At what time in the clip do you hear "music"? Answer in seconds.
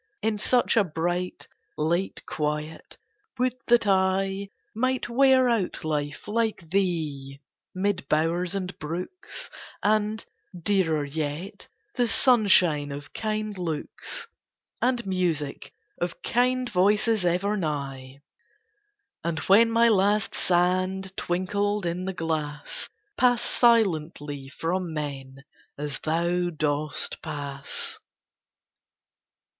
15.05-15.71